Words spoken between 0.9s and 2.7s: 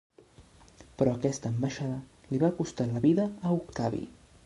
Però aquesta ambaixada li va